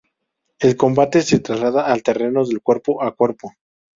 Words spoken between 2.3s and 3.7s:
del cuerpo a cuerpo.